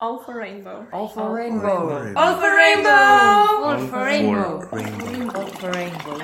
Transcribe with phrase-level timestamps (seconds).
[0.00, 0.86] All for rainbow.
[0.92, 2.14] All for rainbow.
[2.14, 2.90] All for rainbow.
[2.90, 4.60] All for rainbow.
[4.70, 5.40] rainbow.
[5.40, 6.20] All for rainbow.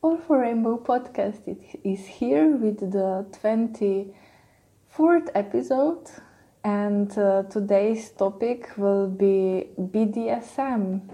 [0.00, 6.08] All for Rainbow podcast it is here with the 24th episode,
[6.62, 11.08] and uh, today's topic will be BDSM.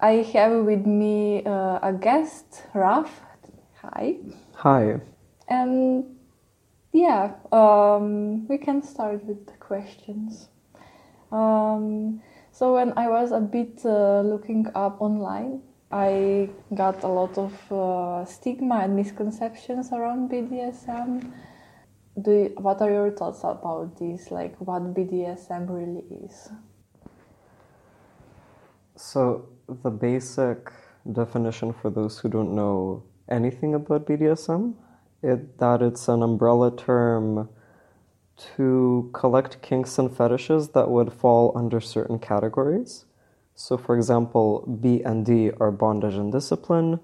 [0.00, 3.20] I have with me uh, a guest, Raf.
[3.82, 4.16] Hi.
[4.54, 5.00] Hi.
[5.48, 6.13] And
[6.94, 10.48] yeah, um, we can start with the questions.
[11.32, 17.36] Um, so when I was a bit uh, looking up online, I got a lot
[17.36, 21.32] of uh, stigma and misconceptions around BDSM.
[22.22, 24.30] Do you, what are your thoughts about this?
[24.30, 26.48] Like what BDSM really is?
[28.94, 29.48] So,
[29.82, 30.70] the basic
[31.12, 34.74] definition for those who don't know anything about BDSM
[35.24, 37.48] it, that it's an umbrella term
[38.56, 43.06] to collect kinks and fetishes that would fall under certain categories.
[43.54, 47.00] So, for example, B and D are bondage and discipline,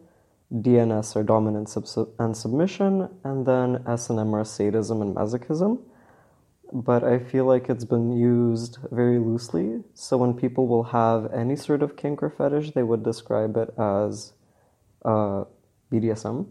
[0.60, 1.76] D and S are dominance
[2.18, 5.80] and submission, and then S and M are sadism and masochism.
[6.72, 9.82] But I feel like it's been used very loosely.
[9.94, 13.72] So, when people will have any sort of kink or fetish, they would describe it
[13.78, 14.32] as
[15.04, 15.44] uh,
[15.92, 16.46] BDSM.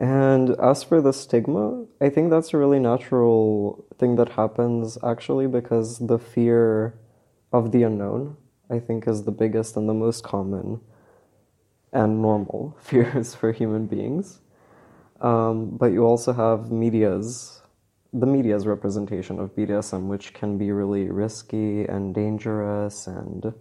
[0.00, 5.46] And as for the stigma, I think that's a really natural thing that happens actually
[5.46, 6.98] because the fear
[7.52, 8.38] of the unknown,
[8.70, 10.80] I think, is the biggest and the most common
[11.92, 14.40] and normal fears for human beings.
[15.20, 17.60] Um, but you also have media's,
[18.10, 23.52] the media's representation of BDSM, which can be really risky and dangerous and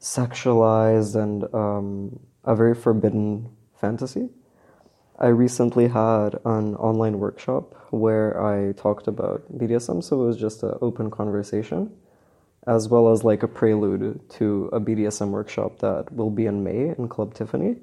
[0.00, 4.30] sexualized and um, a very forbidden fantasy.
[5.18, 10.62] I recently had an online workshop where I talked about BDSM, so it was just
[10.62, 11.90] an open conversation,
[12.66, 16.94] as well as like a prelude to a BDSM workshop that will be in May
[16.98, 17.76] in Club Tiffany.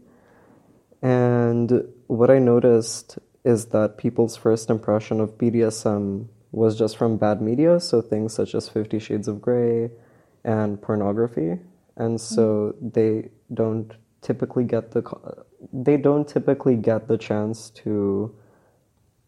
[1.01, 7.41] And what I noticed is that people's first impression of BDSM was just from bad
[7.41, 9.89] media, so things such as Fifty Shades of Grey
[10.43, 11.59] and pornography.
[11.95, 12.89] And so hmm.
[12.89, 13.91] they don't
[14.21, 15.01] typically get the
[15.71, 18.35] they don't typically get the chance to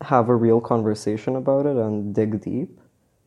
[0.01, 2.79] have a real conversation about it and dig deep.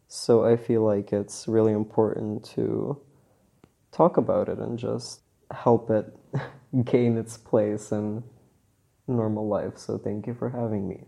[0.09, 3.01] So I feel like it's really important to
[3.93, 5.21] talk about it and just
[5.51, 6.07] help it
[6.85, 8.23] gain its place in
[9.07, 9.79] normal life.
[9.79, 11.05] So thank you for having me.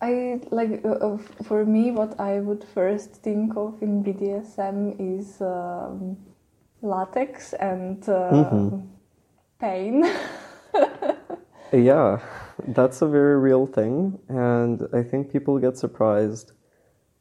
[0.00, 6.18] I like uh, for me, what I would first think of in BDSM is um,
[6.82, 8.93] latex and uh, mm-hmm.
[9.64, 10.04] Pain.
[11.72, 12.20] yeah,
[12.68, 14.18] that's a very real thing.
[14.28, 16.52] And I think people get surprised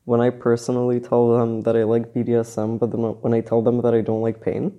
[0.06, 3.82] when I personally tell them that I like BDSM, but then when I tell them
[3.82, 4.74] that I don't like pain.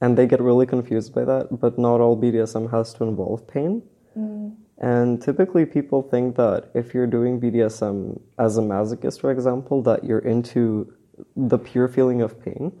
[0.00, 3.82] And they get really confused by that, but not all BDSM has to involve pain.
[4.16, 4.54] Mm.
[4.78, 10.04] And typically, people think that if you're doing BDSM as a masochist, for example, that
[10.04, 10.92] you're into
[11.36, 12.72] the pure feeling of pain.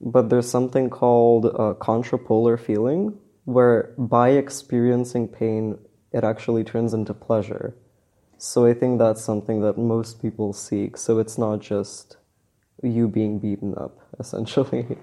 [0.00, 5.78] But there's something called a contrapolar feeling, where by experiencing pain,
[6.12, 7.74] it actually turns into pleasure.
[8.38, 10.96] So I think that's something that most people seek.
[10.96, 12.16] So it's not just
[12.82, 14.98] you being beaten up, essentially.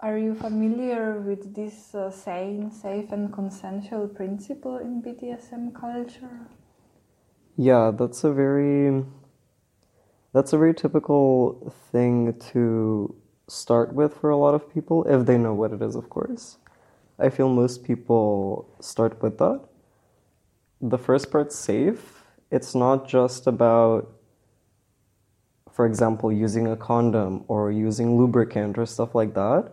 [0.00, 6.46] Are you familiar with this uh, sane, safe, and consensual principle in BDSM culture?
[7.56, 9.04] Yeah, that's a very
[10.32, 13.14] that's a very typical thing to
[13.48, 16.58] start with for a lot of people if they know what it is, of course.
[17.18, 19.60] I feel most people start with that.
[20.80, 22.22] The first part's safe.
[22.50, 24.12] It's not just about,
[25.72, 29.72] for example, using a condom or using lubricant or stuff like that.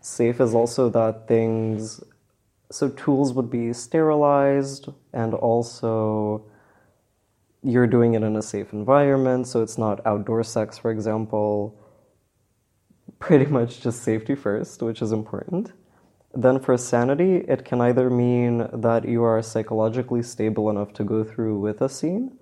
[0.00, 2.02] Safe is also that things,
[2.70, 6.44] so tools would be sterilized and also
[7.62, 11.78] you're doing it in a safe environment, so it's not outdoor sex, for example.
[13.18, 15.72] Pretty much just safety first, which is important.
[16.34, 21.24] Then for sanity, it can either mean that you are psychologically stable enough to go
[21.24, 22.38] through with a scene,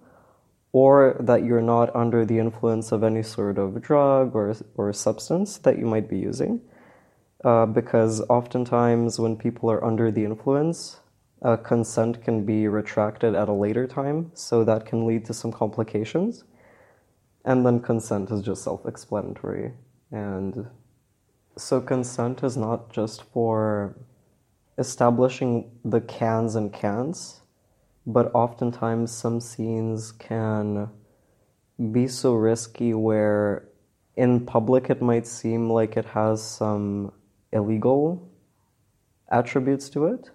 [0.72, 5.56] or that you're not under the influence of any sort of drug or, or substance
[5.58, 6.60] that you might be using.
[7.44, 11.00] Uh, because oftentimes, when people are under the influence,
[11.42, 15.52] uh, consent can be retracted at a later time, so that can lead to some
[15.52, 16.44] complications.
[17.44, 19.72] And then consent is just self explanatory.
[20.10, 20.66] And
[21.58, 23.96] so consent is not just for
[24.78, 27.40] establishing the cans and cans,
[28.06, 30.88] but oftentimes some scenes can
[31.92, 33.68] be so risky where
[34.16, 37.12] in public it might seem like it has some
[37.52, 38.30] illegal
[39.30, 40.30] attributes to it.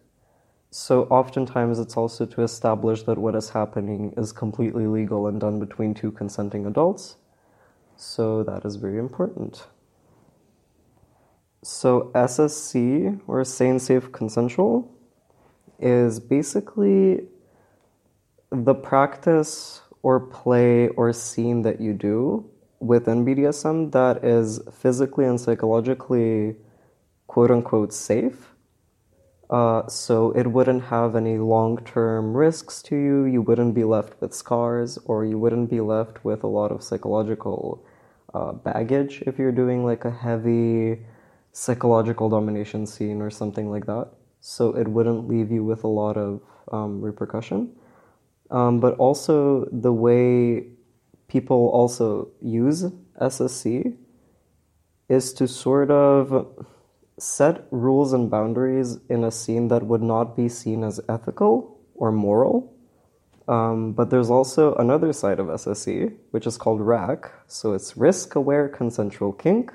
[0.71, 5.59] So oftentimes it's also to establish that what is happening is completely legal and done
[5.59, 7.15] between two consenting adults.
[7.95, 9.67] So that is very important.
[11.63, 14.92] So SSC or sane, safe, consensual
[15.80, 17.21] is basically
[18.51, 22.50] the practice or play or scene that you do
[22.81, 26.57] within BDSM that is physically and psychologically
[27.27, 28.50] quote unquote safe.
[29.50, 33.24] Uh, so it wouldn't have any long term risks to you.
[33.24, 36.83] You wouldn't be left with scars, or you wouldn't be left with a lot of
[36.83, 37.86] psychological
[38.33, 41.00] uh, baggage if you're doing like a heavy
[41.53, 44.09] psychological domination scene or something like that.
[44.41, 46.41] So it wouldn't leave you with a lot of
[46.71, 47.73] um, repercussion.
[48.51, 50.67] Um, but also the way
[51.27, 52.85] people also use
[53.21, 53.95] SSC
[55.07, 56.67] is to sort of
[57.19, 62.11] set rules and boundaries in a scene that would not be seen as ethical or
[62.11, 62.73] moral.
[63.47, 67.31] Um, but there's also another side of SSC, which is called RACK.
[67.47, 69.71] So it's risk aware consensual kink,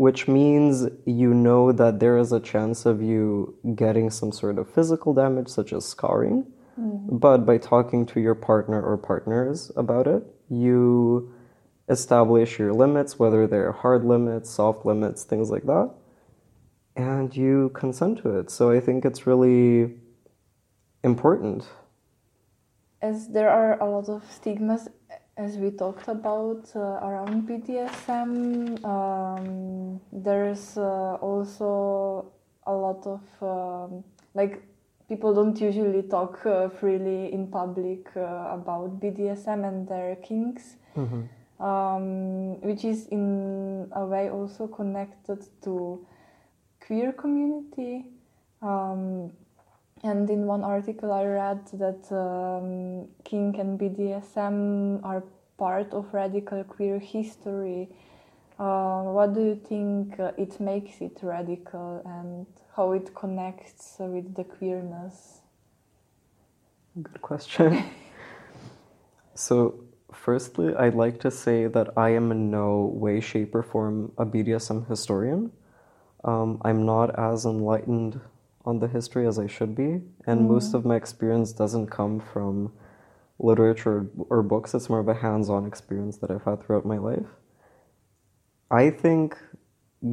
[0.00, 4.66] which means you know that there is a chance of you getting some sort of
[4.66, 6.46] physical damage, such as scarring.
[6.80, 7.18] Mm-hmm.
[7.18, 11.34] But by talking to your partner or partners about it, you
[11.90, 15.90] establish your limits, whether they're hard limits, soft limits, things like that,
[16.96, 18.50] and you consent to it.
[18.50, 19.96] So I think it's really
[21.04, 21.68] important.
[23.02, 24.88] As there are a lot of stigmas,
[25.40, 32.30] as we talked about uh, around BDSM, um, there's uh, also
[32.66, 34.04] a lot of um,
[34.34, 34.62] like
[35.08, 40.76] people don't usually talk uh, freely in public uh, about BDSM and their kinks,
[41.58, 46.06] um, which is in a way also connected to
[46.86, 48.04] queer community.
[48.60, 49.32] Um,
[50.02, 55.22] and in one article, I read that um, kink and BDSM are
[55.58, 57.88] part of radical queer history.
[58.58, 64.34] Uh, what do you think uh, it makes it radical and how it connects with
[64.34, 65.40] the queerness?
[67.02, 67.84] Good question.
[69.34, 74.12] so, firstly, I'd like to say that I am in no way, shape, or form
[74.16, 75.52] a BDSM historian.
[76.24, 78.20] Um, I'm not as enlightened
[78.70, 79.90] on the history as I should be,
[80.26, 80.52] and mm-hmm.
[80.54, 82.72] most of my experience doesn't come from
[83.38, 84.74] literature or books.
[84.74, 87.30] It's more of a hands on experience that I've had throughout my life.
[88.70, 89.36] I think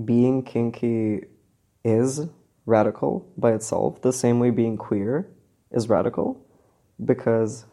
[0.03, 1.25] being kinky
[1.83, 2.27] is
[2.65, 5.29] radical by itself, the same way being queer
[5.71, 6.45] is radical,
[7.11, 7.65] because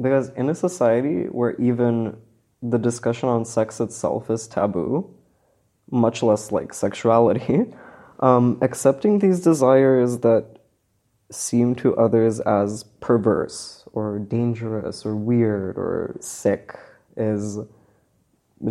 [0.00, 2.16] because in a society where even
[2.62, 5.14] the discussion on sex itself is taboo,
[5.90, 7.66] much less like sexuality,
[8.20, 10.58] um, accepting these desires that
[11.30, 16.74] seem to others as perverse or dangerous or weird or sick
[17.16, 17.58] is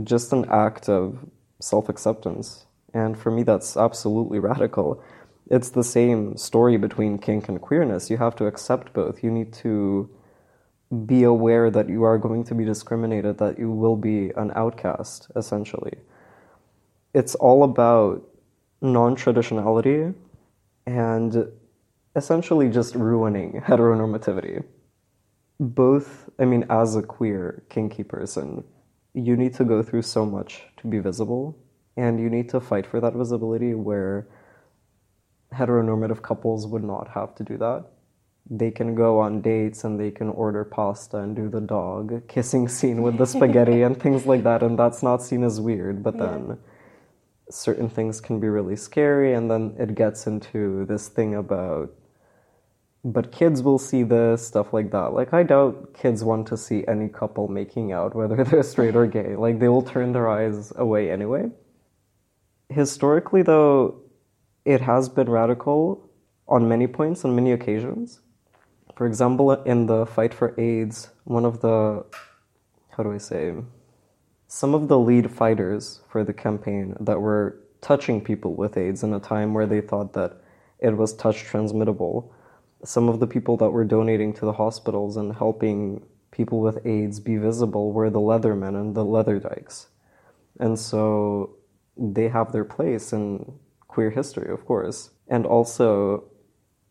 [0.03, 1.19] just an act of
[1.59, 2.65] self acceptance.
[2.93, 5.03] And for me, that's absolutely radical.
[5.49, 8.09] It's the same story between kink and queerness.
[8.09, 9.23] You have to accept both.
[9.23, 10.09] You need to
[11.05, 15.31] be aware that you are going to be discriminated, that you will be an outcast,
[15.35, 15.97] essentially.
[17.13, 18.23] It's all about
[18.83, 20.13] non traditionality
[20.85, 21.47] and
[22.15, 24.63] essentially just ruining heteronormativity.
[25.59, 28.63] Both, I mean, as a queer, kinky person,
[29.13, 31.57] you need to go through so much to be visible,
[31.95, 34.27] and you need to fight for that visibility where
[35.53, 37.85] heteronormative couples would not have to do that.
[38.49, 42.67] They can go on dates and they can order pasta and do the dog kissing
[42.67, 46.15] scene with the spaghetti and things like that, and that's not seen as weird, but
[46.15, 46.25] Yeah.
[46.27, 46.57] then
[47.49, 51.93] certain things can be really scary, and then it gets into this thing about
[53.05, 55.13] but kids will see this stuff like that.
[55.13, 59.07] Like I doubt kids want to see any couple making out, whether they're straight or
[59.07, 59.35] gay.
[59.35, 61.49] Like they will turn their eyes away anyway.
[62.69, 64.01] Historically, though,
[64.65, 66.09] it has been radical
[66.47, 68.21] on many points, on many occasions.
[68.95, 72.05] For example, in the fight for AIDS, one of the
[72.89, 73.53] how do I say
[74.53, 79.11] some of the lead fighters for the campaign that were touching people with AIDS in
[79.11, 80.43] a time where they thought that
[80.77, 82.31] it was touch transmittable.
[82.85, 87.19] Some of the people that were donating to the hospitals and helping people with AIDS
[87.19, 89.87] be visible were the Leathermen and the Leather Dykes.
[90.59, 91.55] And so
[91.97, 93.53] they have their place in
[93.87, 95.09] queer history, of course.
[95.27, 96.25] And also,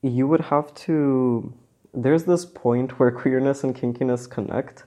[0.03, 1.55] you would have to.
[1.95, 4.83] There's this point where queerness and kinkiness connect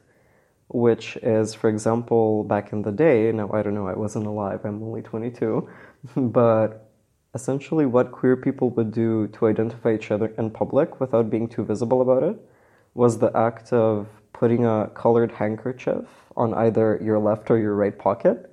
[0.67, 4.61] which is, for example, back in the day, now I don't know, I wasn't alive,
[4.63, 5.69] I'm only 22,
[6.15, 6.91] but
[7.33, 11.65] essentially what queer people would do to identify each other in public without being too
[11.65, 12.37] visible about it
[12.93, 16.05] was the act of putting a colored handkerchief
[16.35, 18.51] on either your left or your right pocket.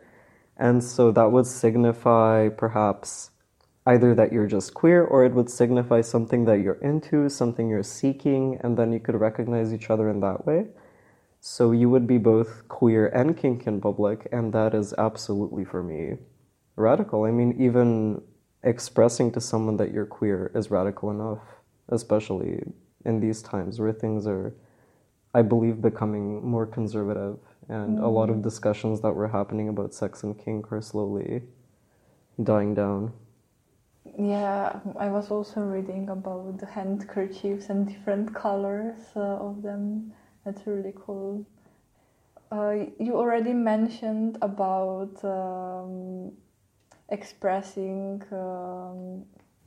[0.56, 3.30] And so that would signify perhaps
[3.86, 7.82] either that you're just queer or it would signify something that you're into, something you're
[7.82, 10.66] seeking, and then you could recognize each other in that way.
[11.44, 15.82] So you would be both queer and kink in public, and that is absolutely for
[15.82, 16.18] me
[16.76, 17.24] radical.
[17.24, 18.22] I mean, even
[18.62, 21.40] expressing to someone that you're queer is radical enough,
[21.88, 22.62] especially
[23.04, 24.54] in these times where things are,
[25.34, 28.04] I believe, becoming more conservative, and mm.
[28.04, 31.42] a lot of discussions that were happening about sex and kink are slowly
[32.40, 33.12] dying down.
[34.16, 40.12] Yeah, I was also reading about the handkerchiefs and different colors uh, of them.
[40.44, 41.46] That's really cool.
[42.50, 46.32] Uh, you already mentioned about um,
[47.08, 49.24] expressing um,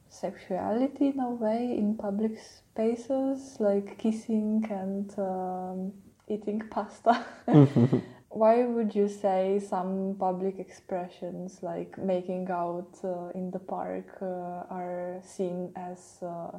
[0.09, 5.93] sexuality in a way in public spaces, like kissing and um,
[6.27, 7.25] eating pasta.
[8.35, 14.67] why would you say some public expressions like making out uh, in the park uh,
[14.69, 16.51] are seen as uh,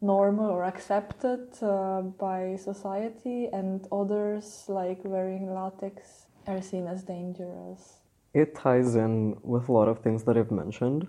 [0.00, 8.00] normal or accepted uh, by society and others like wearing latex are seen as dangerous.
[8.34, 11.08] It ties in with a lot of things that i've mentioned.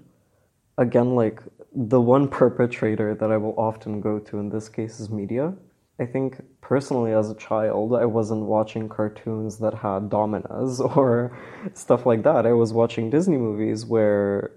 [0.78, 1.42] Again like
[1.74, 5.54] the one perpetrator that i will often go to in this case is media.
[6.00, 11.38] I think personally as a child, I wasn't watching cartoons that had dominas or
[11.74, 12.46] stuff like that.
[12.46, 14.52] I was watching Disney movies where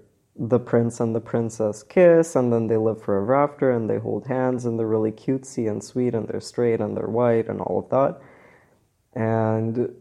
[0.47, 4.25] the prince and the princess kiss and then they live forever after and they hold
[4.25, 7.79] hands and they're really cutesy and sweet and they're straight and they're white and all
[7.79, 8.19] of that.
[9.13, 9.93] And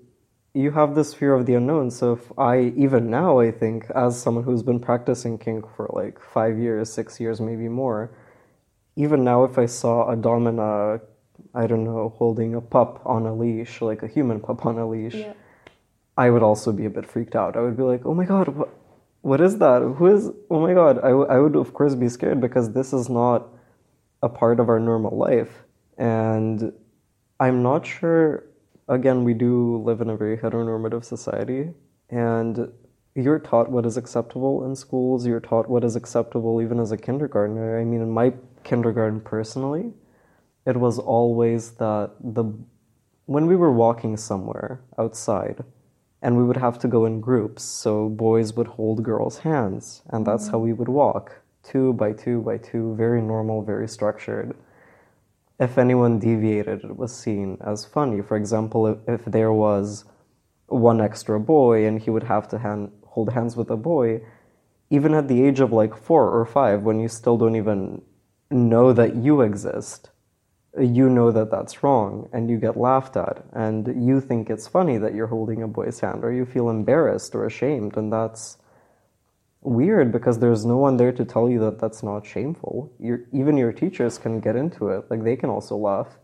[0.55, 1.91] you have this fear of the unknown.
[1.91, 6.19] So if I, even now, I think, as someone who's been practicing kink for like
[6.19, 8.11] five years, six years, maybe more,
[8.97, 11.01] even now, if I saw a domina
[11.55, 14.89] I don't know, holding a pup on a leash, like a human pup on a
[14.89, 15.33] leash, yeah.
[16.17, 17.57] I would also be a bit freaked out.
[17.57, 18.69] I would be like, oh my god, what,
[19.23, 19.83] what is that?
[19.83, 20.99] Who is, oh my god.
[20.99, 23.49] I, w- I would, of course, be scared because this is not
[24.23, 25.65] a part of our normal life.
[25.99, 26.73] And
[27.39, 28.45] I'm not sure,
[28.89, 31.71] again, we do live in a very heteronormative society.
[32.09, 32.73] And
[33.15, 36.97] you're taught what is acceptable in schools, you're taught what is acceptable even as a
[36.97, 37.79] kindergartner.
[37.79, 38.33] I mean, in my
[38.65, 39.93] kindergarten personally,
[40.67, 42.45] it was always that the
[43.27, 45.65] when we were walking somewhere outside
[46.23, 50.27] and we would have to go in groups so boys would hold girls hands and
[50.27, 50.53] that's mm-hmm.
[50.53, 54.55] how we would walk two by two by two very normal very structured
[55.59, 60.05] if anyone deviated it was seen as funny for example if, if there was
[60.67, 64.21] one extra boy and he would have to hand, hold hands with a boy
[64.91, 68.03] even at the age of like four or five when you still don't even
[68.51, 70.11] know that you exist
[70.79, 74.99] you know that that's wrong and you get laughed at and you think it's funny
[74.99, 78.57] that you're holding a boy's hand or you feel embarrassed or ashamed and that's
[79.63, 82.91] weird because there's no one there to tell you that that's not shameful.
[82.99, 85.11] Your, even your teachers can get into it.
[85.11, 86.19] Like they can also laugh.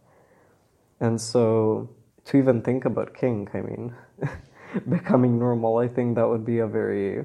[1.01, 1.91] And so
[2.27, 3.95] to even think about kink i mean
[4.89, 7.25] becoming normal i think that would be a very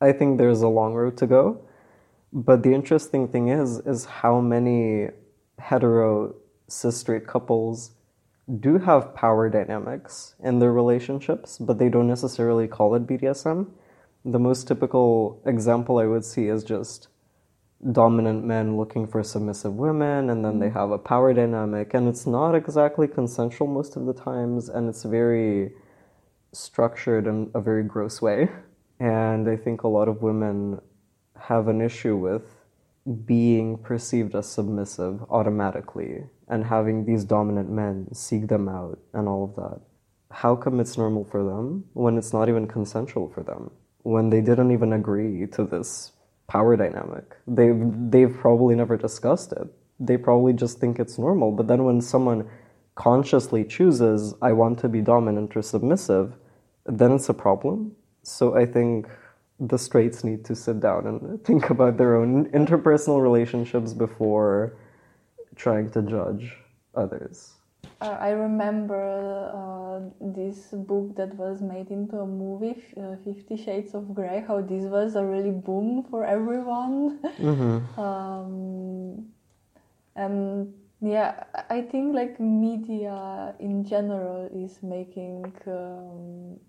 [0.00, 1.60] i think there's a long road to go.
[2.32, 5.08] But the interesting thing is is how many
[5.60, 6.34] hetero
[6.68, 7.92] cis straight couples
[8.58, 13.68] do have power dynamics in their relationships, but they don't necessarily call it BDSM.
[14.24, 17.08] The most typical example I would see is just
[17.92, 20.78] dominant men looking for submissive women, and then they mm-hmm.
[20.78, 25.04] have a power dynamic, and it's not exactly consensual most of the times, and it's
[25.04, 25.72] very
[26.52, 28.48] structured in a very gross way.
[28.98, 30.80] And I think a lot of women
[31.38, 32.59] have an issue with
[33.24, 39.44] being perceived as submissive automatically and having these dominant men seek them out and all
[39.44, 39.80] of that.
[40.30, 43.70] How come it's normal for them when it's not even consensual for them?
[44.02, 46.12] When they didn't even agree to this
[46.46, 47.36] power dynamic.
[47.46, 47.80] They've,
[48.10, 49.68] they've probably never discussed it.
[49.98, 51.52] They probably just think it's normal.
[51.52, 52.48] But then when someone
[52.94, 56.34] consciously chooses, I want to be dominant or submissive,
[56.86, 57.92] then it's a problem.
[58.22, 59.08] So I think
[59.60, 64.76] the straights need to sit down and think about their own interpersonal relationships before
[65.56, 66.56] trying to judge
[66.94, 67.52] others.
[68.00, 73.94] Uh, I remember uh, this book that was made into a movie, uh, Fifty Shades
[73.94, 77.18] of Grey, how this was a really boom for everyone.
[77.38, 78.00] Mm-hmm.
[78.06, 79.26] um,
[80.16, 86.60] and Yeah, I I think like media in general is making um,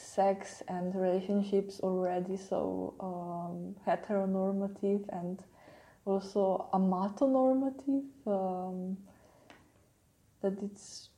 [0.00, 5.42] sex and relationships already so um, heteronormative and
[6.04, 8.96] also amatonormative um,
[10.42, 11.10] that it's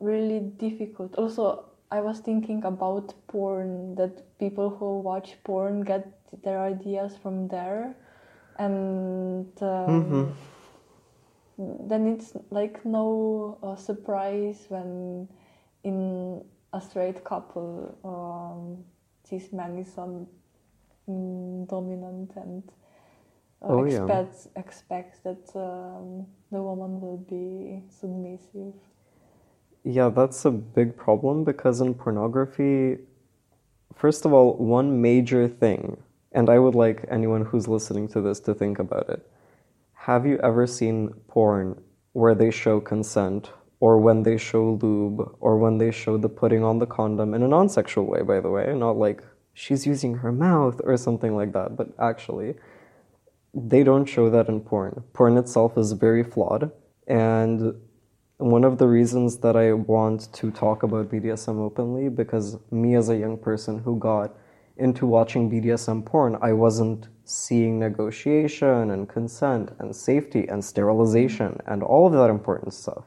[0.00, 1.14] really difficult.
[1.16, 6.06] Also, I was thinking about porn that people who watch porn get
[6.42, 7.94] their ideas from there,
[8.58, 10.36] and um,
[11.58, 15.28] then it's like no uh, surprise when
[15.84, 16.42] in
[16.74, 18.84] a straight couple um,
[19.30, 20.26] this man is some
[21.08, 22.62] mm, dominant and
[23.62, 24.04] uh, Oh, yeah.
[24.04, 28.74] expects expects that um, the woman will be submissive.
[29.84, 32.98] Yeah, that's a big problem because in pornography,
[33.94, 35.98] first of all, one major thing,
[36.32, 39.26] and I would like anyone who's listening to this to think about it.
[39.94, 41.80] Have you ever seen porn
[42.12, 43.50] where they show consent,
[43.80, 47.42] or when they show lube, or when they show the putting on the condom in
[47.42, 48.74] a non sexual way, by the way?
[48.74, 52.54] Not like she's using her mouth or something like that, but actually,
[53.52, 55.04] they don't show that in porn.
[55.12, 56.70] Porn itself is very flawed,
[57.06, 57.74] and
[58.38, 63.08] one of the reasons that I want to talk about BDSM openly because me as
[63.08, 64.36] a young person who got
[64.76, 71.82] into watching BDSM porn, I wasn't seeing negotiation and consent and safety and sterilization and
[71.82, 73.04] all of that important stuff.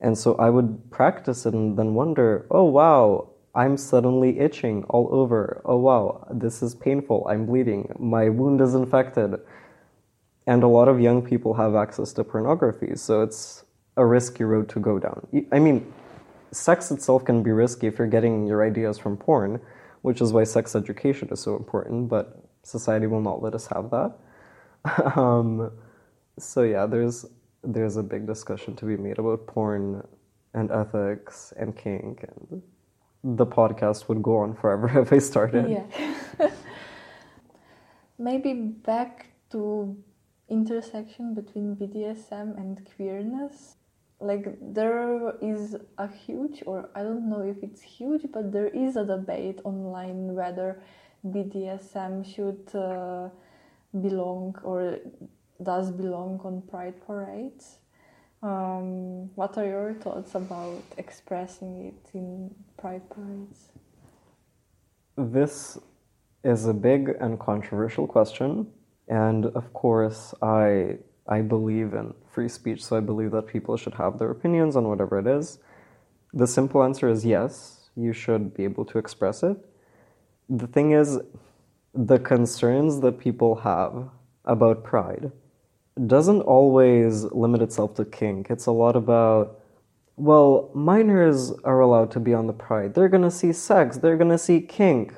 [0.00, 5.08] And so I would practice it and then wonder, oh wow, I'm suddenly itching all
[5.10, 5.62] over.
[5.64, 7.26] Oh wow, this is painful.
[7.28, 7.94] I'm bleeding.
[7.98, 9.40] My wound is infected.
[10.46, 13.64] And a lot of young people have access to pornography, so it's
[13.96, 15.26] a risky road to go down.
[15.50, 15.92] I mean,
[16.52, 19.60] sex itself can be risky if you're getting your ideas from porn,
[20.02, 23.90] which is why sex education is so important, but society will not let us have
[23.90, 25.16] that.
[25.18, 25.72] um,
[26.38, 27.24] so yeah, there's
[27.66, 30.06] there's a big discussion to be made about porn
[30.54, 32.62] and ethics and kink and
[33.36, 35.68] the podcast would go on forever if I started.
[35.68, 36.48] Yeah.
[38.18, 39.96] Maybe back to
[40.48, 43.76] intersection between BDSM and queerness.
[44.20, 48.96] Like there is a huge, or I don't know if it's huge, but there is
[48.96, 50.80] a debate online whether
[51.26, 53.28] BDSM should uh,
[54.00, 54.98] belong or
[55.62, 57.78] does belong on pride parades.
[58.42, 63.72] Um, what are your thoughts about expressing it in pride parades?
[65.16, 65.78] This
[66.44, 68.66] is a big and controversial question,
[69.08, 73.94] and of course, I I believe in free speech, so I believe that people should
[73.94, 75.58] have their opinions on whatever it is.
[76.32, 79.56] The simple answer is yes, you should be able to express it.
[80.48, 81.18] The thing is,
[81.94, 84.10] the concerns that people have
[84.44, 85.32] about pride
[86.06, 88.50] doesn't always limit itself to kink.
[88.50, 89.60] It's a lot about
[90.18, 92.94] well, minors are allowed to be on the pride.
[92.94, 93.98] They're gonna see sex.
[93.98, 95.14] They're gonna see kink.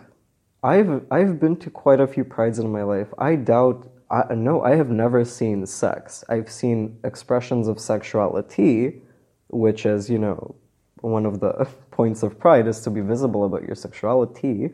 [0.63, 3.09] I've I've been to quite a few prides in my life.
[3.19, 3.89] I doubt.
[4.11, 6.25] I, no, I have never seen sex.
[6.31, 9.03] I've seen expressions of sexuality,
[9.49, 10.57] which is you know
[11.01, 14.71] one of the points of pride is to be visible about your sexuality.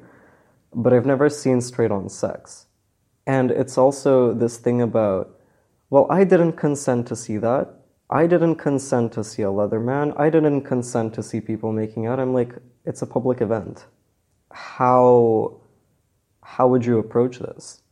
[0.73, 2.67] But I've never seen straight on sex.
[3.27, 5.34] And it's also this thing about,
[5.95, 7.73] well, I didn't consent to see that.
[8.11, 10.13] I didn't consent to see a leather man.
[10.17, 12.19] I didn't consent to see people making out.
[12.19, 12.53] I'm like,
[12.85, 13.87] it's a public event.
[14.51, 15.61] How
[16.43, 17.83] how would you approach this?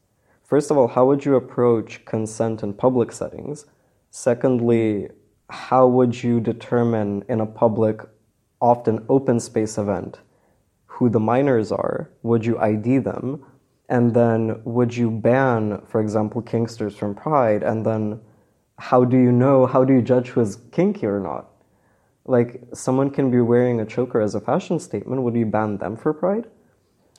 [0.42, 3.66] First of all, how would you approach consent in public settings?
[4.10, 5.08] Secondly,
[5.48, 8.00] how would you determine in a public,
[8.60, 10.18] often open space event
[10.86, 12.10] who the minors are?
[12.24, 13.44] Would you ID them?
[13.92, 17.62] And then would you ban, for example, kinksters from Pride?
[17.62, 18.20] And then
[18.78, 21.50] how do you know, how do you judge who is kinky or not?
[22.24, 25.20] Like, someone can be wearing a choker as a fashion statement.
[25.20, 26.46] Would you ban them for Pride?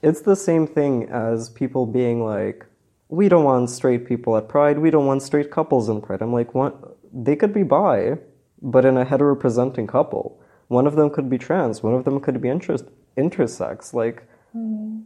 [0.02, 2.66] It's the same thing as people being like,
[3.08, 6.24] we don't want straight people at Pride, we don't want straight couples in Pride.
[6.24, 6.98] I'm like, what?
[7.14, 8.18] They could be bi,
[8.64, 10.42] but in a heteropresenting couple.
[10.70, 13.94] One of them could be trans, one of them could be interest, intersex.
[13.94, 15.02] Like, hmm.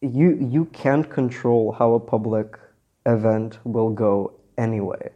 [0.00, 2.58] You you can't control how a public
[3.04, 5.10] event will go anyway.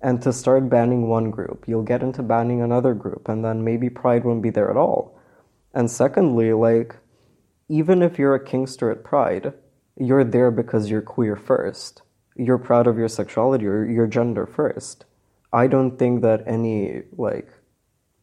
[0.00, 3.88] And to start banning one group, you'll get into banning another group, and then maybe
[3.88, 5.18] Pride won't be there at all.
[5.74, 6.96] And secondly, like,
[7.68, 9.54] even if you're a kinkster at Pride,
[9.96, 12.02] you're there because you're queer first.
[12.36, 15.04] You're proud of your sexuality or your gender first.
[15.52, 17.48] I don't think that any like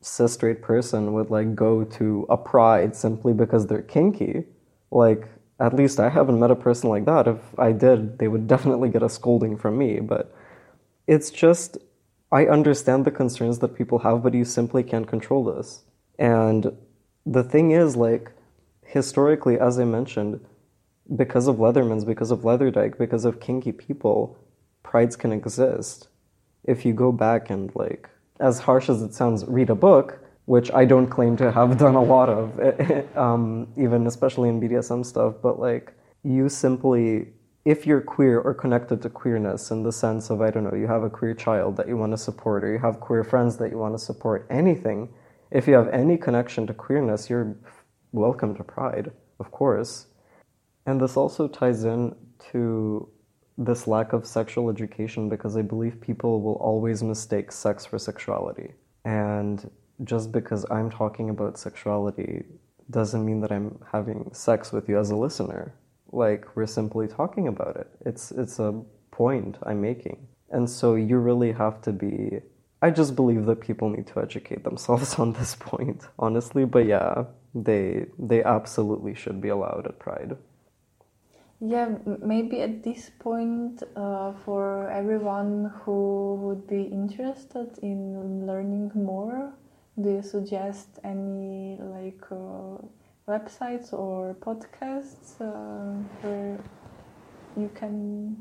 [0.02, 4.46] cis straight person would like go to a pride simply because they're kinky.
[4.92, 5.28] Like,
[5.60, 7.28] at least I haven't met a person like that.
[7.28, 10.00] If I did, they would definitely get a scolding from me.
[10.00, 10.34] But
[11.08, 11.78] it's just
[12.32, 15.84] I understand the concerns that people have, but you simply can't control this.
[16.18, 16.78] And
[17.26, 18.32] the thing is, like,
[18.86, 20.46] historically, as I mentioned,
[21.16, 24.38] because of Leathermans, because of Leatherdyke, because of kinky people,
[24.84, 26.08] prides can exist.
[26.64, 30.20] If you go back and, like, as harsh as it sounds, read a book,
[30.50, 32.60] which I don't claim to have done a lot of,
[33.16, 37.28] um, even especially in BDSM stuff, but like, you simply,
[37.66, 40.88] if you're queer or connected to queerness in the sense of, I don't know, you
[40.88, 43.70] have a queer child that you want to support, or you have queer friends that
[43.70, 45.10] you want to support, anything,
[45.52, 47.56] if you have any connection to queerness, you're
[48.12, 50.08] welcome to Pride, of course.
[50.88, 52.16] And this also ties in
[52.52, 53.08] to
[53.56, 58.74] this lack of sexual education because I believe people will always mistake sex for sexuality.
[59.06, 59.70] And
[60.04, 62.46] just because I'm talking about sexuality
[62.90, 65.74] doesn't mean that I'm having sex with you as a listener.
[66.12, 67.90] Like we're simply talking about it.
[68.06, 68.82] It's it's a
[69.12, 70.28] point I'm making.
[70.50, 72.42] And so you really have to be
[72.82, 77.26] I just believe that people need to educate themselves on this point, honestly, but yeah,
[77.54, 80.38] they they absolutely should be allowed at Pride.
[81.62, 89.52] Yeah, maybe at this point, uh, for everyone who would be interested in learning more,
[90.02, 92.78] do you suggest any like uh,
[93.28, 96.58] websites or podcasts uh, where
[97.58, 98.38] you can,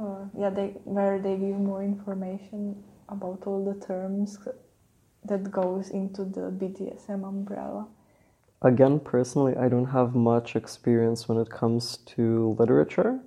[0.00, 4.38] uh, yeah, they where they give more information about all the terms
[5.24, 7.86] that goes into the BDSM umbrella?
[8.62, 13.20] Again, personally, I don't have much experience when it comes to literature,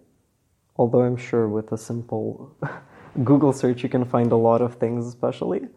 [0.75, 2.55] although I'm sure with a simple
[3.23, 5.67] Google search you can find a lot of things, especially.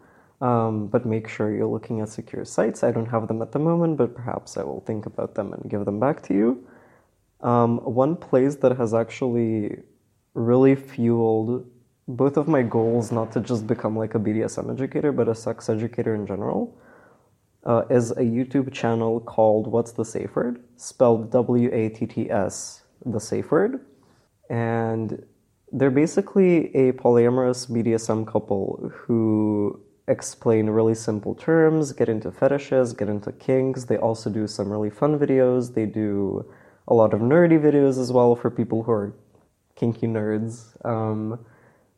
[0.43, 2.83] Um, but make sure you're looking at secure sites.
[2.83, 5.71] I don't have them at the moment, but perhaps I will think about them and
[5.71, 6.67] give them back to you.
[7.39, 9.77] Um, one place that has actually
[10.33, 11.65] really fueled
[12.09, 15.69] both of my goals, not to just become like a BDSM educator, but a sex
[15.69, 16.77] educator in general,
[17.65, 20.61] uh, is a YouTube channel called Watts the Safe Word?
[20.75, 23.79] Spelled W A T T S, the safe word.
[24.49, 25.25] And
[25.71, 33.09] they're basically a polyamorous BDSM couple who explain really simple terms, get into fetishes, get
[33.09, 33.85] into kinks.
[33.85, 35.73] They also do some really fun videos.
[35.73, 36.45] They do
[36.87, 39.13] a lot of nerdy videos as well for people who are
[39.75, 40.73] kinky nerds.
[40.85, 41.45] Um,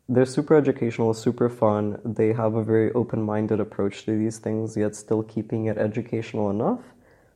[0.07, 1.99] they're super educational, super fun.
[2.05, 6.51] They have a very open minded approach to these things, yet still keeping it educational
[6.51, 6.81] enough.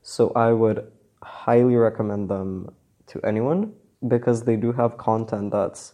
[0.03, 0.91] So I would
[1.23, 2.71] highly recommend them
[3.07, 3.73] to anyone
[4.07, 5.93] because they do have content that's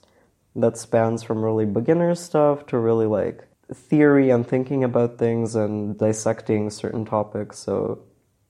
[0.57, 5.97] that spans from really beginner stuff to really like theory and thinking about things and
[5.97, 7.57] dissecting certain topics.
[7.59, 8.03] So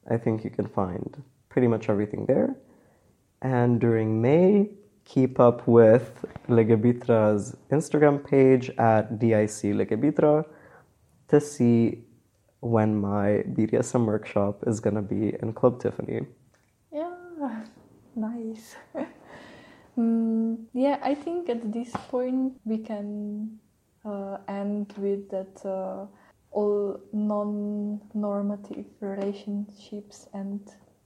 [0.09, 2.55] I think you can find pretty much everything there.
[3.41, 4.69] And during May,
[5.05, 10.45] keep up with Legebitra's Instagram page at DIC Legebitra
[11.27, 12.03] to see
[12.59, 16.25] when my BDSM workshop is going to be in Club Tiffany.
[16.91, 17.13] Yeah,
[18.15, 18.75] nice.
[19.97, 23.59] mm, yeah, I think at this point we can
[24.05, 26.05] uh, end with that uh,
[26.51, 30.61] all non normative relationships and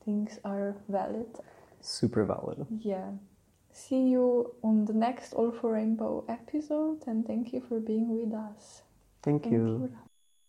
[0.05, 1.27] things are valid.
[1.81, 2.65] Super valid.
[2.69, 3.11] Yeah
[3.79, 8.33] see you on the next All for Rainbow episode and thank you for being with
[8.33, 8.83] us.
[9.23, 9.59] Thank, thank you.
[9.59, 9.91] you.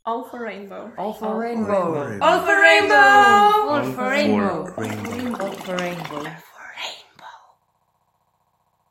[0.06, 0.92] All for rainbow.
[0.96, 2.18] All for rainbow.
[2.22, 2.94] All for rainbow.
[2.96, 4.46] All for rainbow.
[4.46, 5.44] All for rainbow.
[5.44, 6.32] All for rainbow.